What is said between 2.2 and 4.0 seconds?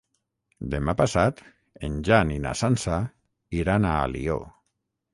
i na Sança iran a